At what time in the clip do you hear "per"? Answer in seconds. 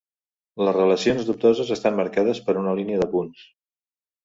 2.49-2.57